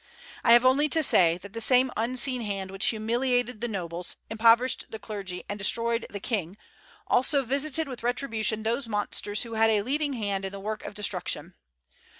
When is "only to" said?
0.65-1.03